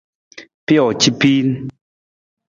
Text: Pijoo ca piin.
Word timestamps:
Pijoo 0.65 0.91
ca 1.01 1.09
piin. 1.19 1.47